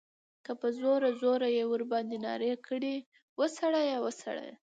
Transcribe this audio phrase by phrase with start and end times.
[0.59, 2.95] په زوره، زوره ئی ورباندي نارې کړې،
[3.39, 3.97] وسړیه!
[4.05, 4.53] وسړیه!